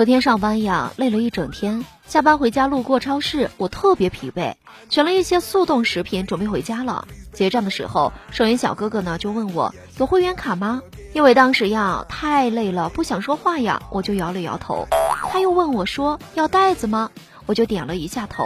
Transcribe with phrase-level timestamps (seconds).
[0.00, 1.84] 昨天上班呀，累了一整天。
[2.06, 4.54] 下班回家路过超市，我特别疲惫，
[4.88, 7.06] 选了一些速冻食品，准备回家了。
[7.34, 10.80] 结账的时候，收银小哥哥呢就问我有会员卡吗？
[11.12, 14.86] 因为当时呀太累了，不想说话呀，我就摇了摇头。
[15.30, 17.10] 他又问我说要袋子吗？
[17.44, 18.44] 我就点了一下头，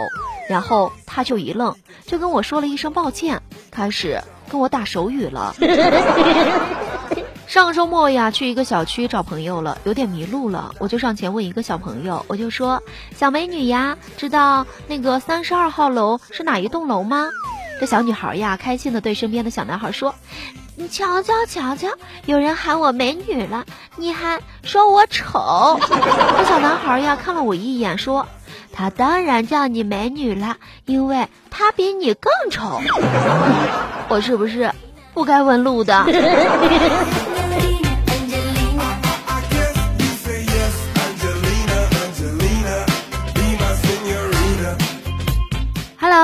[0.49, 1.73] 然后他就一愣，
[2.05, 5.55] 就跟我说了一声抱歉，开始跟我打手语了。
[7.55, 12.83] 上周末呀，去一个小区找朋友了，有点迷路了，我就上前问一个小朋友，我就说
[13.15, 17.29] ：“小美女呀，知道那个三十二号楼是哪一栋楼吗？”
[17.79, 20.15] 这小女孩呀，开心的对身边的小男孩说
[20.75, 21.87] ：“你瞧瞧瞧瞧，
[22.25, 23.63] 有人喊我美女了，
[23.95, 25.79] 你还说我丑。”
[26.37, 28.27] 这小男孩呀，看了我一眼，说
[28.75, 32.81] ：“他当然叫你美女了，因为他比你更丑。
[34.09, 34.73] 我是不是
[35.13, 36.05] 不该问路的？”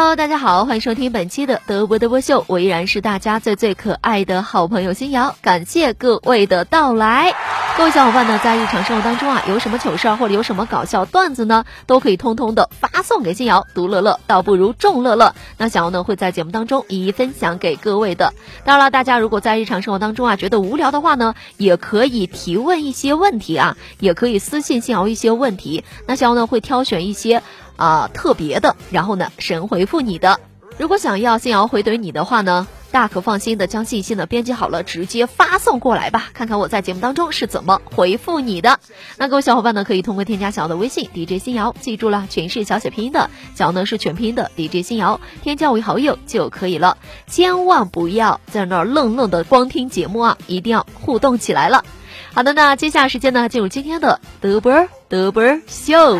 [0.01, 7.35] Hello，大家好，欢迎收听本期的德博德波秀，我依然是大家最最可爱的好朋友新瑶，感谢各位的到来。
[7.77, 15.33] 各位小伙伴呢，在日常生活当中啊，有什么糗事儿或者有什么搞笑段子呢，都可以通通的发送给新瑶，独乐乐倒不如众乐乐。
[15.57, 18.33] 那小瑶呢会在节目当中一一分享给各位的。
[18.65, 25.83] 当然了，大家如果在日常生活当中啊觉得无聊的话呢，也可以提问一些问题啊，也可以私信新瑶一些问题。
[26.05, 27.41] 那小瑶呢会挑选一些。
[27.77, 30.39] 啊，特别的，然后呢，神回复你的。
[30.77, 36.29] 如果想要新瑶回怼你的话呢，大可放心的将信息呢编辑好了，直接发送过来吧。
[36.33, 38.79] 看看我在节目当中是怎么回复你的。
[39.17, 46.97] 那各位小伙伴呢，可以通过添加小瑶的微信 DJ 新瑶，记住了，全是小写拼音的，小呢是全拼音的 DJ 新瑶，添加为好友就可以了。
[47.27, 51.85] 千万不要在那儿愣愣的光听节目啊，一定要互动起来了。
[52.33, 56.19] 好的，那接下来时间呢，进入今天的德波德波秀。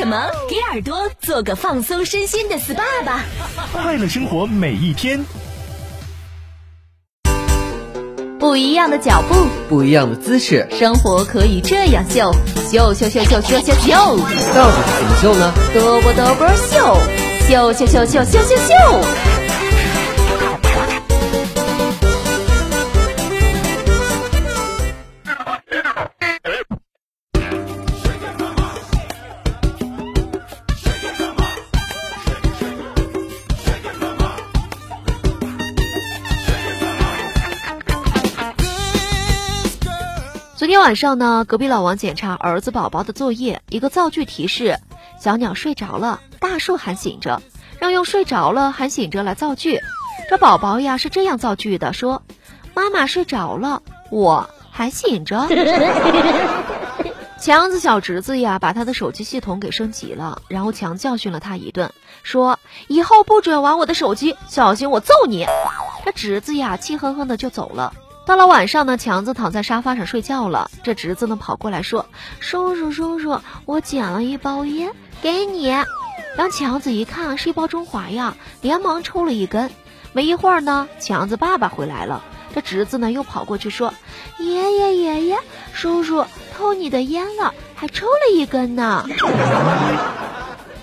[0.00, 0.30] 什么？
[0.48, 3.22] 给耳朵做个放松身心的 SPA 吧！
[3.70, 5.26] 快乐生活每一天。
[8.38, 9.34] 不一样的脚步，
[9.68, 12.32] 不一样的姿势，生活可以这样秀，
[12.72, 13.92] 秀秀秀秀秀秀秀。
[14.54, 15.52] 到底怎么秀呢？
[15.74, 16.96] 嘚啵嘚啵秀，
[17.46, 19.39] 秀秀秀秀秀秀秀。
[40.70, 44.78] 天晚上呢，隔壁老王检查儿子宝宝的作业，一个造句提示：
[45.20, 47.42] 小鸟睡着了，大树还醒着，
[47.80, 49.80] 让用睡着了还醒着来造句。
[50.30, 52.22] 这宝宝呀是这样造句的：说，
[52.72, 53.82] 妈妈睡着了，
[54.12, 55.48] 我还醒着。
[57.40, 61.90] 强子小侄子呀，把他的手机系统给升级了，然后强教训了他一顿，
[62.22, 65.48] 说以后不准玩我的手机，小心我揍你。
[66.04, 67.92] 这侄子呀，气哼哼的就走了。
[68.30, 70.70] 到了晚上呢，强子躺在沙发上睡觉了。
[70.84, 72.06] 这侄子呢跑过来说
[72.38, 75.74] ：“叔叔叔叔，我捡了一包烟，给你。”
[76.38, 79.68] 让强子一看是一包中华呀，连忙抽了一根。
[80.12, 82.22] 没一会儿呢，强子爸爸回来了。
[82.54, 83.94] 这侄子呢又跑过去说
[84.38, 85.36] ：“爷爷爷爷，
[85.72, 86.24] 叔叔
[86.56, 89.08] 偷你的烟了，还抽了一根呢。”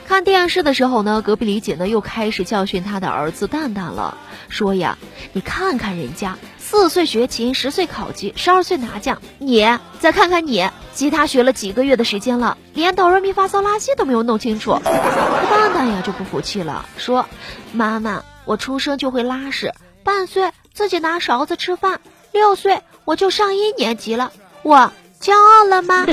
[0.06, 4.18] 看电视的时候呢，隔壁李姐呢又开始教训她的儿子蛋蛋了，
[4.50, 4.98] 说呀
[5.32, 6.38] ：“你看看人家。”
[6.69, 9.22] 四岁学琴，十岁考级，十二岁拿奖。
[9.40, 9.66] 你
[10.02, 14.78] 再看看你，吉他学了几个月的时间了，连哆来咪发嗦拉西都没有弄清楚。
[14.84, 17.25] 蛋蛋呀就不服气了，说
[17.72, 19.74] ：“妈妈，我出生就会拉屎，
[20.04, 22.02] 半岁自己拿勺子吃饭，
[22.34, 24.92] 六岁我就上一年级了，我
[25.22, 26.06] 骄傲了吗？”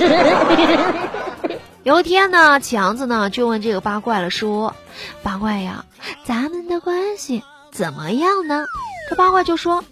[1.83, 4.77] 有一天呢，强子呢就问这个八怪了，说
[5.25, 5.85] ：“八怪呀，
[6.25, 7.43] 咱们的关系
[7.73, 8.67] 怎么样呢？”
[9.11, 9.85] 这八怪就说：“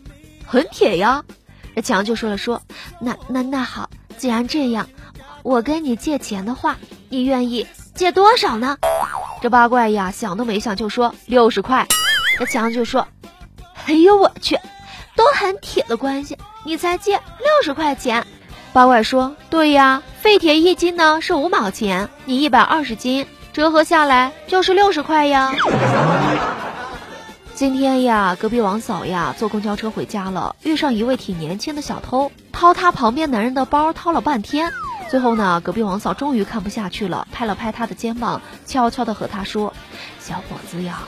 [0.52, 1.24] 很铁呀。”
[1.74, 2.60] 这强就说了：“说
[3.00, 3.88] 那那那好，
[4.18, 4.86] 既然这样，
[5.42, 6.76] 我跟你借钱的话，
[7.08, 8.76] 你愿意借多少呢？”
[9.40, 11.86] 这八怪呀想都没想就说：“六十块。”
[12.38, 13.08] 这强就说
[13.86, 14.54] ：“哎呦我去，
[15.16, 18.26] 都很铁的关系，你才借六十块钱。”
[18.74, 25.50] 八怪说：“对呀，废铁一斤呢是五毛钱，你一百二十斤，折合下来就是六十块呀。”
[27.62, 34.72] 今天呀，隔壁王嫂呀坐公交车回家了，遇上一位挺年轻的小偷，掏他旁边男人的包，掏了半天。
[35.08, 39.72] 最后呢，隔壁王嫂终于看不下去了，拍了拍他的肩膀，悄悄地和他说
[40.18, 41.02] ：“小伙子呀，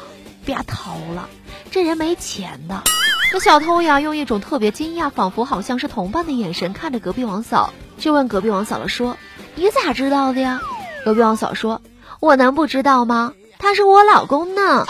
[0.44, 1.28] 别掏了，
[1.72, 2.84] 这人没钱的。”
[3.32, 9.16] 这小偷呀，用一种特别惊讶，仿佛好像是同伴的眼神看着隔壁王嫂，就问隔壁王嫂了说
[9.56, 10.60] ：“你咋知道的呀？”
[11.04, 11.82] 隔壁王嫂说
[12.20, 13.32] ：“我能不知道吗？
[13.58, 14.86] 他是我老公呢。”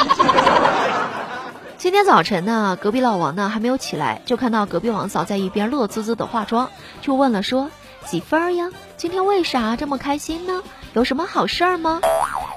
[1.84, 6.70] 今天早晨呢，隔壁老王呢还没有起来，就看到隔壁王嫂在一边乐滋滋的化妆，
[7.02, 7.68] 就问了说
[8.08, 10.62] ：“媳妇儿呀，今天为啥这么开心呢？
[10.94, 12.00] 有什么好事儿吗？”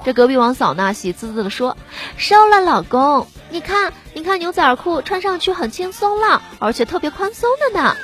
[0.02, 1.76] 这隔壁王嫂呢喜滋滋的说
[2.16, 7.94] ：“瘦了，老公，你看，你看牛仔裤穿上去很轻松了，而且特别宽松的呢。”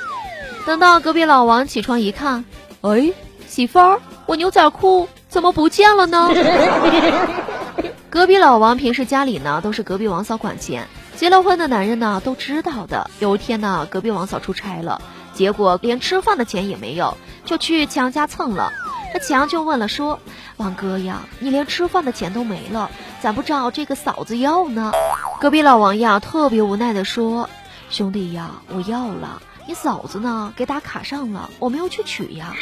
[0.67, 2.45] 等到隔壁老王起床一看，
[2.81, 3.11] 哎，
[3.47, 6.29] 媳妇儿，我牛仔裤怎么不见了呢？
[8.11, 10.87] 隔壁老王平时家里呢都是隔壁王嫂管钱。
[11.15, 13.09] 结了婚的男人呢都知道的。
[13.19, 15.01] 有一天呢，隔壁王嫂出差了，
[15.33, 18.71] 结果连吃饭的钱也没有，就去强家蹭了。
[19.13, 20.19] 这强就问了说
[20.57, 22.91] ：“王哥呀，你连吃饭的钱都没了，
[23.21, 24.91] 咋不找这个嫂子要呢？”
[25.39, 27.49] 隔壁老王呀特别无奈的说
[27.89, 32.53] ：“兄弟呀，我要了，你嫂子呢给打卡上了，我没有去取呀。”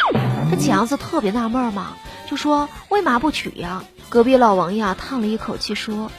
[0.51, 1.93] 这强子特别纳闷嘛，
[2.29, 6.11] 就说：“为嘛不取呀？”隔壁老王呀叹了一口气说。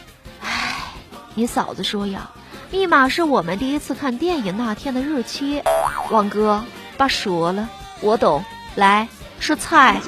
[1.37, 2.31] 你嫂子说呀，
[2.71, 5.63] 密码是我们第一次看电影那天的日期。
[6.11, 6.63] 王哥，
[6.97, 7.69] 爸说了，
[8.01, 8.45] 我懂。
[8.77, 9.09] 来，
[9.41, 10.01] 是菜。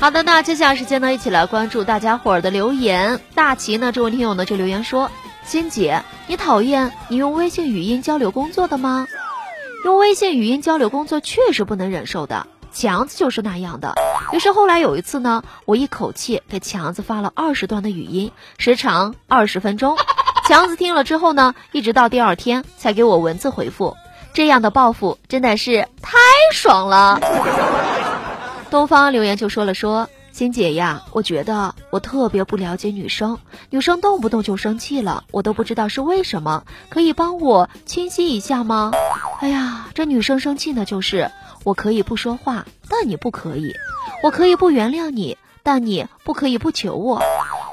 [0.00, 3.20] 好的，那接下来时间呢，一起来关注大家伙儿的留言。
[3.34, 5.10] 大齐呢，这位听友呢就留言说
[5.44, 9.06] ：“欣姐，你讨厌你用微信语音交流工作的吗？
[9.84, 12.46] 用微信语音交流工作确实不能忍受的。”
[12.78, 13.96] 强子就是那样的。
[14.30, 19.98] 于是后来有一次呢，我一口气给强子发了二十段的语音，时长二十分钟。
[20.46, 23.96] 强子听了之后呢，一直到第二天才给我文字回复。
[24.32, 26.18] 这样的报复真的是太
[26.54, 27.20] 爽了。
[28.70, 33.38] 东方留言就说了说，欣姐呀，我觉得我特别不了解女生，
[33.70, 38.92] 女生动不动就生气了，我都不知道是为什么，可以帮我清晰一下吗？
[39.40, 41.28] 哎呀，这女生生气呢，就是。
[41.68, 43.74] 我可以不说话，但你不可以；
[44.22, 47.20] 我可以不原谅你，但你不可以不求我；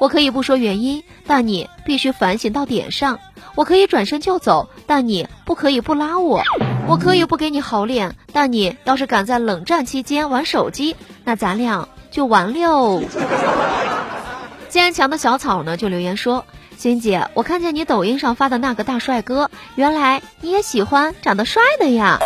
[0.02, 3.16] 我可以不说原因，但你必须反省到点上；
[3.56, 6.42] 我可以转身就走，但你不可以不拉我；
[6.90, 13.02] 我可以不给你好脸，但你要是敢在冷战期间玩手机，那咱俩就完了。
[14.68, 16.44] 坚强的小草呢，就留言说
[16.76, 22.20] ：“欣姐，我看见你抖音上发的那个大帅哥，原来你也喜欢长得帅的呀。”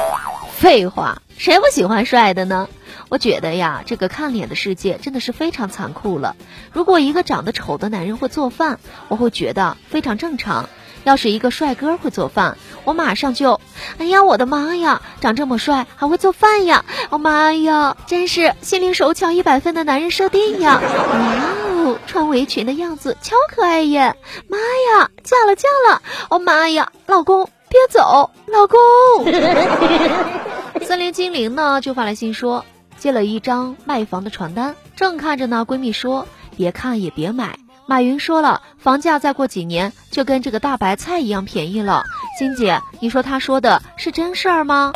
[0.59, 2.67] 废话，谁不喜欢帅的呢？
[3.07, 6.35] 我觉得呀，这个看脸的世界真的是非常残酷了。
[6.73, 10.65] 如果一个长得丑的男人会做饭，我会觉得非常正常；
[11.05, 13.61] 要是一个帅哥会做饭，我马上就，
[13.99, 16.83] 哎呀，我的妈呀，长这么帅还会做饭呀！
[17.09, 20.81] 我妈呀，真是心灵手巧一百分的男人设定呀！
[20.83, 24.17] 哇哦，穿围裙的样子超可爱耶！
[24.49, 26.01] 妈呀，嫁了嫁了！
[26.29, 27.49] 哦妈呀，老公。
[27.71, 28.79] 别走，老公。
[30.89, 32.65] 森林精灵呢就发来信说，
[32.97, 35.63] 接了一张卖房的传单，正看着呢。
[35.63, 36.27] 闺蜜说，
[36.57, 37.59] 别看也别买。
[37.85, 42.05] 马云说了，房价再过几年就跟这个大白菜一样便宜了。
[42.39, 44.93] 欣姐，你说他说的是真事儿吗？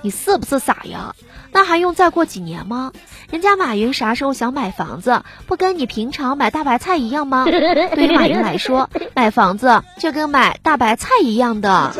[0.00, 1.14] 你是不是傻呀？
[1.52, 2.92] 那还用再过几年吗？
[3.30, 7.44] 人家马云啥时候想买房子，不跟你平常买大白菜一样吗？
[7.44, 11.92] 对于马云来说，买房子就跟买大白菜一样的。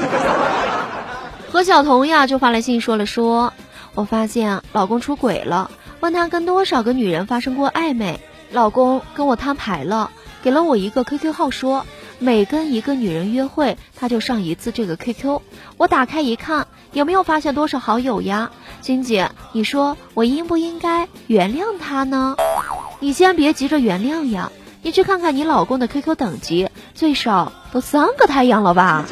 [1.50, 3.54] 何小彤呀，就发来信说了说，
[3.94, 8.20] 我发现老公出轨了，问他跟多少个女人发生过暧昧，
[8.52, 10.10] 老公跟我摊牌了，
[10.42, 11.86] 给了我一个 QQ 号，说
[12.18, 15.40] 每跟一个女人约会，他就上一次这个 QQ。
[15.78, 18.50] 我打开一看，有没有发现多少好友呀？
[18.82, 22.36] 欣姐，你说我应不应该原谅他呢？
[23.00, 24.52] 你先别急着原谅呀，
[24.82, 29.06] 你去看看你老公的 QQ 等级，最少都三个太阳了吧？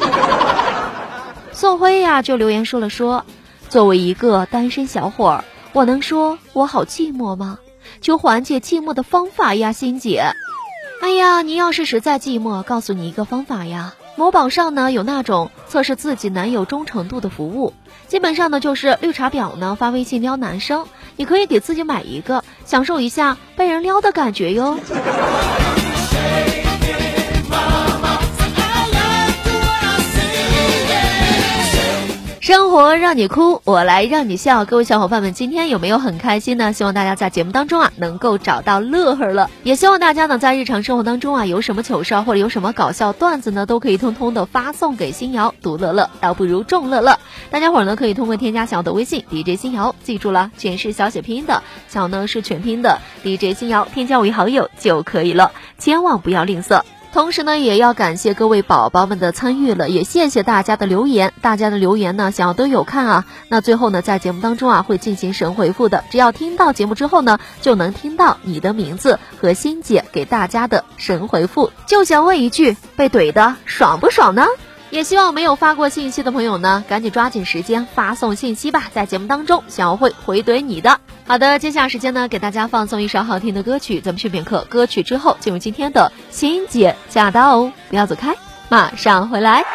[1.57, 3.25] 宋辉呀，就留言说了说，
[3.67, 7.57] 作为一个单身小伙儿，我能说我好寂寞吗？
[7.99, 10.23] 求缓解寂寞的方法呀，欣姐。
[11.01, 13.95] 哎呀，你要是实在寂寞，告诉你一个方法呀。
[14.15, 17.73] 某宝上呢有那种测试自己男友忠诚度的服务，
[18.05, 20.85] 基本上呢就是绿茶婊呢发微信撩男生，
[21.15, 24.77] 你可以给自己买一个，享受一下被人撩的感觉哟。
[32.67, 34.65] 生活让你哭，我来让你笑。
[34.65, 36.73] 各位小伙伴们，今天有没有很开心呢？
[36.73, 39.49] 希望大家在节目当中啊能够找到乐呵了。
[39.63, 45.55] 也希望大家呢在日常生活当中啊有什么糗事或者有什么搞笑段子呢，都可以通通的发送给新瑶。
[45.61, 47.17] 独乐乐倒不如众乐乐。
[47.49, 56.81] 大家伙儿呢可以通过添加小的微信 DJ 新瑶，记住了，全是小写拼音的，小呢是全拼的 DJ 新瑶，添加为好友就可以了，千万不要吝啬。
[57.17, 61.33] 同时呢，也要感谢各位宝宝们的参与了，也谢谢大家的留言。
[61.41, 63.25] 大家的留言呢，想要都有看啊。
[63.49, 66.03] 那最后呢，在节目当中啊，会进行神回复的。
[66.11, 71.71] 只要听到节目之后呢，就能听到你的名字和欣姐给大家的神回复。
[71.87, 74.45] 就想问一句，被怼的爽不爽呢？
[74.89, 80.99] 也希望没有发过信息的朋友呢，赶紧抓紧时间发送信息吧，在节目当中，小慧回怼你的。
[81.25, 88.35] 好的，接下来时间呢，给大家放送一首好听的歌曲，咱们去片刻歌曲之后，进入今天的欣姐驾到哦，不要走开，
[88.69, 89.65] 马上回来。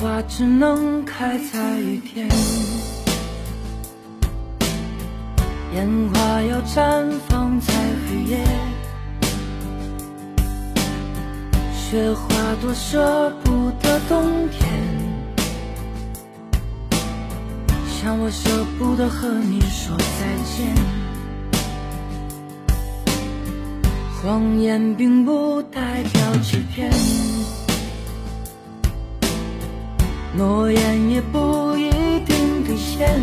[0.00, 2.26] 花只能开在雨天，
[5.74, 7.74] 烟花要绽放在
[8.08, 8.38] 黑夜。
[11.74, 14.70] 雪花多舍不得冬天，
[18.00, 20.74] 像我舍不得和你说再见。
[24.22, 26.90] 谎言并不代表欺骗。
[30.40, 33.22] 诺言也不一定兑现，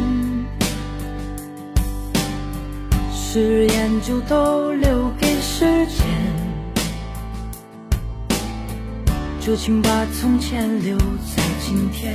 [3.12, 6.06] 誓言就都留给时间。
[9.40, 12.14] 就请把从前留在今天。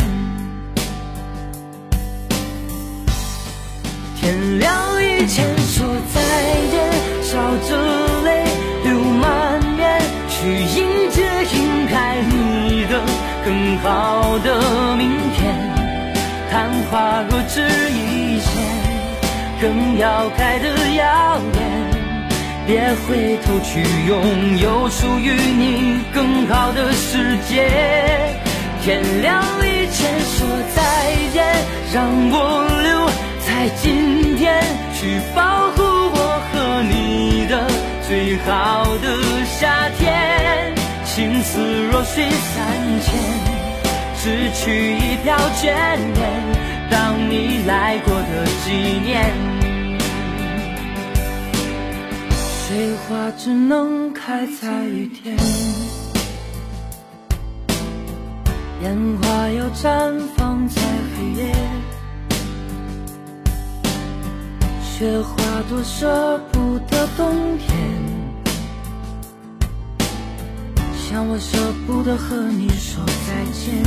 [4.20, 6.20] 天亮以前说再
[6.70, 6.92] 见，
[7.24, 8.44] 笑着泪
[8.84, 10.91] 流满面，去迎。
[13.82, 15.54] 好的明天，
[16.48, 17.60] 昙花若只
[17.90, 18.62] 一现，
[19.60, 21.82] 更要开得耀眼。
[22.64, 27.68] 别回头去拥有属于你更好的世界。
[28.84, 30.46] 天亮以前说
[30.76, 31.44] 再见，
[31.92, 33.10] 让我留
[33.40, 34.62] 在今天，
[34.94, 37.66] 去保护我和你的
[38.06, 40.72] 最好的夏天。
[41.04, 41.60] 情丝
[41.90, 43.51] 若水三千，
[44.24, 45.74] 只取一瓢眷
[46.14, 46.30] 恋，
[46.88, 48.70] 当你来过的纪
[49.04, 49.34] 念。
[52.30, 55.36] 水花只能开在雨天，
[58.82, 60.80] 烟花要绽放在
[61.16, 61.52] 黑夜。
[64.84, 65.34] 雪花
[65.68, 67.76] 多舍不得冬天。
[70.94, 73.84] 像我舍不得和你说再见，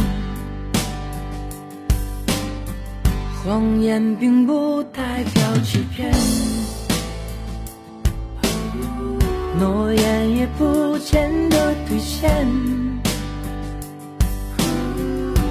[3.46, 6.12] 谎言并不代表欺骗，
[9.60, 12.48] 诺言也不见得兑现，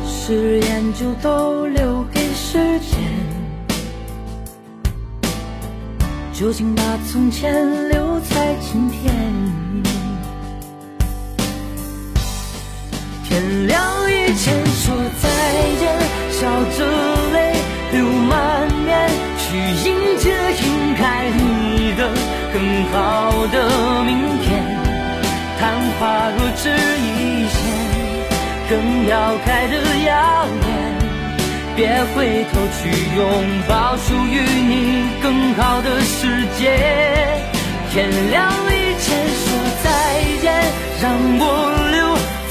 [0.08, 2.98] 誓言就都留给时间，
[6.32, 9.14] 就请把从前留在今天。
[13.22, 15.28] 天亮以前说再
[15.78, 15.96] 见，
[16.32, 16.42] 笑
[16.76, 16.84] 着
[17.32, 17.53] 泪
[17.94, 19.08] 流满面，
[19.38, 20.34] 去迎接
[20.64, 22.10] 应该你的
[22.52, 24.66] 更好的明天。
[25.60, 25.62] 昙
[25.96, 26.02] 花
[26.36, 27.56] 若只一现，
[28.68, 28.72] 更
[29.06, 29.74] 要开得
[30.06, 30.12] 耀
[30.66, 30.68] 眼，
[31.76, 31.86] 别
[32.16, 33.22] 回头去拥
[33.68, 36.74] 抱属于你更好的世界。
[37.92, 39.06] 天亮以前
[39.38, 39.46] 说
[39.84, 39.86] 再
[40.42, 40.52] 见，
[41.00, 41.42] 让我
[41.92, 42.02] 留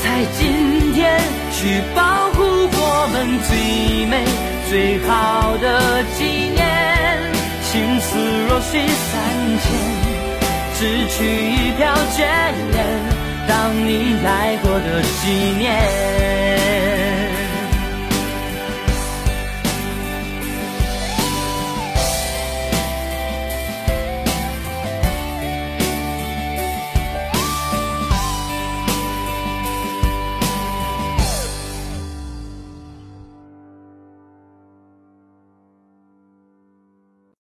[0.01, 0.05] 在
[0.39, 1.19] 今天，
[1.51, 2.39] 去保护
[2.71, 3.51] 我们最
[4.05, 4.23] 美
[4.73, 6.65] 最好的纪念。
[7.61, 8.17] 情丝
[8.49, 9.21] 若许三
[9.61, 9.71] 千，
[10.73, 12.25] 只取一瓢眷
[12.71, 12.83] 恋。
[13.47, 16.82] 当你来过的纪念。